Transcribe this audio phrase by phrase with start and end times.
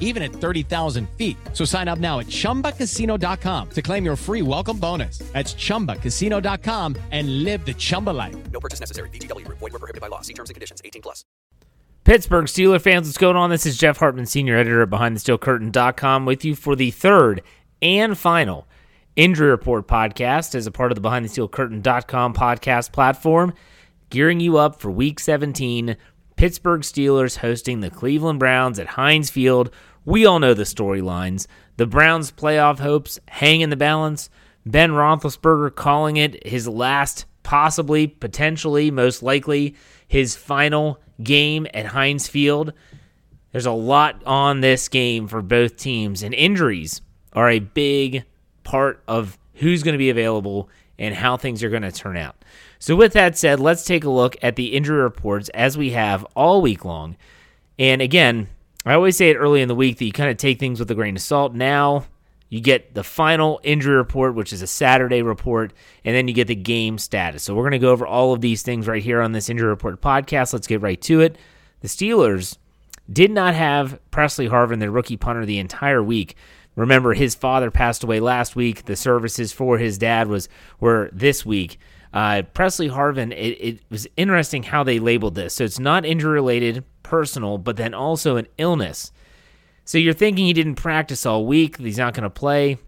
[0.00, 1.36] even at 30,000 feet.
[1.52, 5.18] So sign up now at chumbacasino.com to claim your free welcome bonus.
[5.32, 8.36] That's chumbacasino.com and live the Chumba life.
[8.52, 9.10] No purchase necessary.
[9.10, 9.58] VGW Group.
[9.58, 10.20] Void were prohibited by law.
[10.22, 10.80] See terms and conditions.
[10.84, 11.24] 18 plus.
[12.04, 13.48] Pittsburgh Steeler fans, what's going on?
[13.48, 17.40] This is Jeff Hartman, senior editor at BehindTheSteelCurtain.com, with you for the third
[17.80, 18.68] and final
[19.16, 23.54] injury report podcast as a part of the BehindTheSteelCurtain.com podcast platform,
[24.10, 25.96] gearing you up for Week 17.
[26.36, 29.70] Pittsburgh Steelers hosting the Cleveland Browns at Heinz Field.
[30.04, 31.46] We all know the storylines.
[31.76, 34.30] The Browns' playoff hopes hang in the balance.
[34.66, 39.74] Ben Roethlisberger calling it his last, possibly, potentially, most likely,
[40.08, 42.72] his final game at Heinz Field.
[43.52, 47.00] There's a lot on this game for both teams, and injuries
[47.32, 48.24] are a big
[48.64, 52.36] part of who's going to be available and how things are going to turn out.
[52.78, 56.24] So, with that said, let's take a look at the injury reports as we have
[56.36, 57.16] all week long.
[57.78, 58.48] And again,
[58.86, 60.90] I always say it early in the week that you kind of take things with
[60.90, 61.54] a grain of salt.
[61.54, 62.04] Now,
[62.50, 65.72] you get the final injury report, which is a Saturday report,
[66.04, 67.42] and then you get the game status.
[67.42, 69.68] So, we're going to go over all of these things right here on this injury
[69.68, 70.52] report podcast.
[70.52, 71.38] Let's get right to it.
[71.80, 72.58] The Steelers
[73.12, 76.36] did not have Pressley Harvin, their rookie punter, the entire week.
[76.76, 78.84] Remember, his father passed away last week.
[78.84, 80.48] The services for his dad was
[80.80, 81.78] were this week.
[82.12, 85.54] Uh, Pressley Harvin, it, it was interesting how they labeled this.
[85.54, 89.12] So it's not injury related, personal, but then also an illness.
[89.84, 92.78] So you're thinking he didn't practice all week, he's not going to play.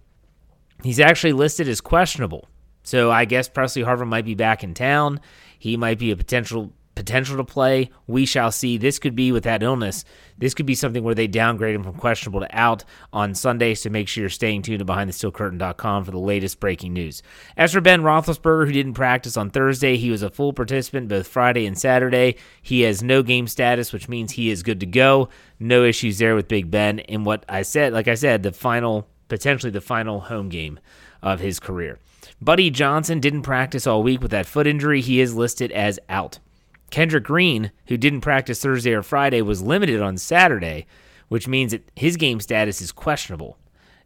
[0.82, 2.48] He's actually listed as questionable.
[2.82, 5.20] So I guess Pressley Harvin might be back in town.
[5.58, 7.90] He might be a potential potential to play.
[8.08, 8.76] We shall see.
[8.76, 10.04] This could be with that illness.
[10.38, 13.74] This could be something where they downgrade him from questionable to out on Sunday.
[13.74, 17.22] So make sure you're staying tuned to BehindTheSteelCurtain.com for the latest breaking news.
[17.56, 21.28] As for Ben Roethlisberger, who didn't practice on Thursday, he was a full participant both
[21.28, 22.36] Friday and Saturday.
[22.60, 25.28] He has no game status, which means he is good to go.
[25.60, 27.00] No issues there with Big Ben.
[27.00, 30.80] And what I said, like I said, the final, potentially the final home game
[31.22, 31.98] of his career.
[32.40, 35.00] Buddy Johnson didn't practice all week with that foot injury.
[35.00, 36.38] He is listed as out.
[36.90, 40.86] Kendrick Green, who didn't practice Thursday or Friday, was limited on Saturday,
[41.28, 43.58] which means that his game status is questionable.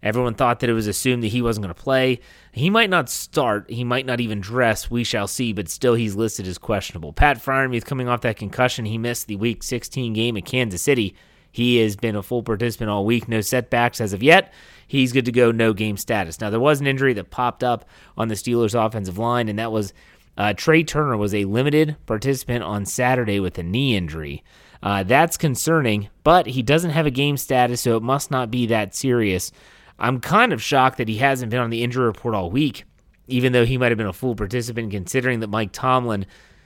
[0.03, 2.21] Everyone thought that it was assumed that he wasn't going to play.
[2.53, 3.69] He might not start.
[3.69, 4.91] He might not even dress.
[4.91, 7.13] We shall see, but still he's listed as questionable.
[7.13, 8.87] Pat Freiermuth coming off that concussion.
[8.87, 11.15] He missed the Week 16 game at Kansas City.
[11.53, 13.29] He has been a full participant all week.
[13.29, 14.53] No setbacks as of yet.
[14.87, 15.51] He's good to go.
[15.51, 16.41] No game status.
[16.41, 17.85] Now, there was an injury that popped up
[18.17, 19.93] on the Steelers' offensive line, and that was
[20.41, 24.43] uh, Trai Turner was a limited participant on Saturday with a knee injury.
[24.83, 28.65] Uh, that's concerning, but he doesn't have a game status, so it must not be
[28.65, 29.53] that serious.
[29.99, 32.85] I'm kind of shocked that he hasn't been on the injury report all week,
[33.27, 36.25] even though he might have been a full participant, considering that Mike Tomlin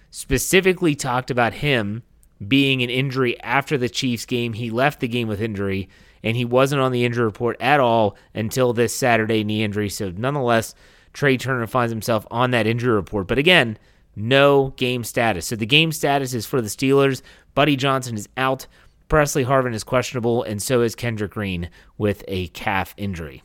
[0.09, 2.05] specifically talked about him
[2.47, 4.53] being an injury after the Chiefs game.
[4.53, 5.88] He left the game with injury,
[6.23, 9.88] and he wasn't on the injury report at all until this Saturday knee injury.
[9.88, 10.77] So, nonetheless,
[11.14, 13.26] Trai Turner finds himself on that injury report.
[13.26, 13.78] But again,
[14.16, 15.46] no game status.
[15.46, 17.22] So the game status is for the Steelers.
[17.55, 18.66] Buddy Johnson is out.
[19.08, 23.43] Pressley Harvin is questionable, and so is Kendrick Green with a calf injury.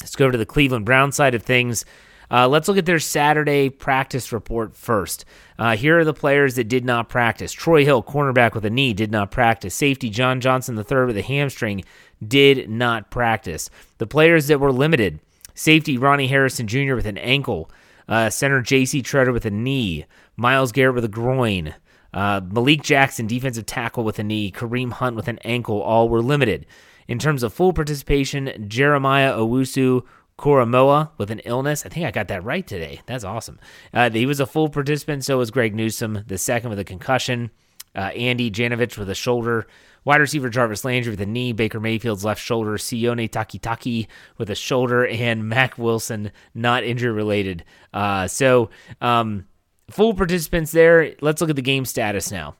[0.00, 1.84] Let's go over to the Cleveland Brown side of things.
[2.30, 5.24] Uh, let's look at their Saturday practice report first.
[5.58, 7.52] Uh, here are the players that did not practice.
[7.52, 9.74] Troy Hill, cornerback with a knee, did not practice.
[9.74, 11.84] Safety John Johnson III with a hamstring
[12.26, 13.68] did not practice.
[13.98, 15.18] The players that were limited
[15.60, 16.94] safety Ronnie Harrison Jr.
[16.94, 17.70] with an ankle,
[18.08, 19.02] uh, center J.C.
[19.02, 21.74] Tretter with a knee, Myles Garrett with a groin,
[22.14, 26.22] uh, Malik Jackson, defensive tackle with a knee, Kareem Hunt with an ankle, all were
[26.22, 26.64] limited.
[27.06, 30.02] In terms of full participation, Jeremiah Owusu
[30.38, 31.84] Koramoah with an illness.
[31.84, 33.02] I think I got that right today.
[33.04, 33.60] That's awesome.
[33.92, 37.50] Uh, he was a full participant, so was Greg Newsome, the second with a concussion.
[37.94, 39.66] Uh, Andy Janovich with a shoulder.
[40.04, 41.52] Wide receiver Jarvis Landry with a knee.
[41.52, 42.72] Baker Mayfield's left shoulder.
[42.72, 44.06] Sione Takitaki
[44.38, 45.06] with a shoulder.
[45.06, 47.64] And Mack Wilson, not injury related.
[47.92, 48.70] Uh, so,
[49.00, 49.46] um,
[49.90, 51.14] full participants there.
[51.20, 52.56] Let's look at the game status now.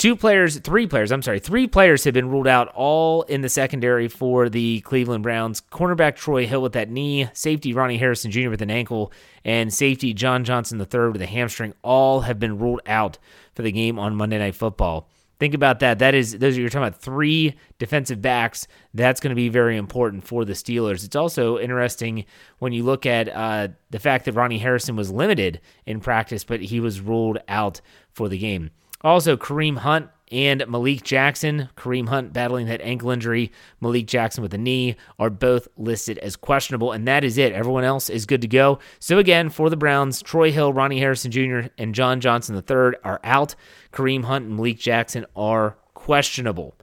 [0.00, 3.50] Two players, three players, I'm sorry, three players have been ruled out all in the
[3.50, 5.60] secondary for the Cleveland Browns.
[5.60, 8.48] Cornerback Troy Hill with that knee, safety Ronnie Harrison Jr.
[8.48, 9.12] with an ankle,
[9.44, 13.18] and safety John Johnson III with a hamstring all have been ruled out
[13.54, 15.06] for the game on Monday Night Football.
[15.40, 16.00] Think about that.
[16.00, 18.68] That is those are you're talking about three defensive backs.
[18.92, 21.02] That's going to be very important for the Steelers.
[21.02, 22.26] It's also interesting
[22.58, 26.60] when you look at uh, the fact that Ronnie Harrison was limited in practice, but
[26.60, 27.80] he was ruled out
[28.12, 28.70] for the game.
[29.00, 31.68] Also, Kareem Hunt and Malik Jackson.
[31.76, 36.36] Kareem Hunt battling that ankle injury, Malik Jackson with a knee are both listed as
[36.36, 37.52] questionable, and that is it.
[37.52, 38.78] Everyone else is good to go.
[38.98, 43.20] So, again, for the Browns, Troy Hill, Ronnie Harrison Jr., and John Johnson III are
[43.24, 43.54] out.
[43.92, 46.74] Kareem Hunt and Malik Jackson are questionable.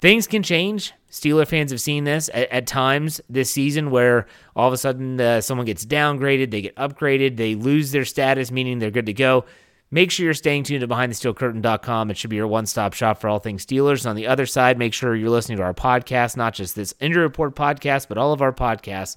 [0.00, 0.92] Things can change.
[1.10, 5.18] Steeler fans have seen this at, at times this season where all of a sudden
[5.18, 9.14] uh, someone gets downgraded, they get upgraded, they lose their status, meaning they're good to
[9.14, 9.46] go.
[9.90, 12.10] Make sure you're staying tuned to BehindTheSteelCurtain.com.
[12.10, 14.00] It should be your one-stop shop for all things Steelers.
[14.00, 16.94] And on the other side, make sure you're listening to our podcast, not just this
[17.00, 19.16] Injury Report podcast, but all of our podcasts.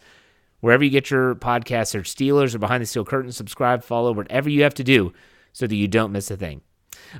[0.60, 3.32] Wherever you get your podcasts, search Steelers or Behind the Steel Curtain.
[3.32, 5.14] Subscribe, follow, whatever you have to do
[5.54, 6.62] so that you don't miss a thing.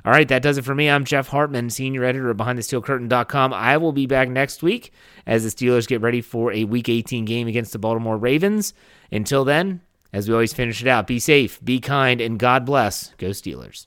[0.04, 0.88] All right, that does it for me.
[0.88, 3.52] I'm Jeff Hartman, senior editor of BehindTheSteelCurtain.com.
[3.52, 4.92] I will be back next week
[5.26, 8.74] as the Steelers get ready for a Week 18 game against the Baltimore Ravens.
[9.10, 9.80] Until then,
[10.12, 13.14] as we always finish it out, be safe, be kind, and God bless.
[13.18, 13.86] Go Steelers.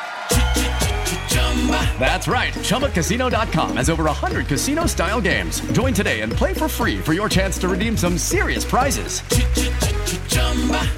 [2.01, 2.51] That's right.
[2.51, 5.61] ChumbaCasino.com has over 100 casino style games.
[5.71, 9.21] Join today and play for free for your chance to redeem some serious prizes.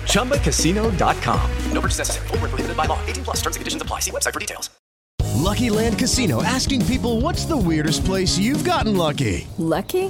[0.08, 1.52] ChumbaCasino.com.
[1.74, 2.28] No purchase necessary.
[2.28, 3.06] Void were prohibited by law.
[3.06, 3.42] 18 plus.
[3.42, 4.00] Terms and conditions apply.
[4.00, 4.70] See website for details.
[5.36, 9.46] Lucky Land Casino asking people what's the weirdest place you've gotten lucky?
[9.58, 10.10] Lucky?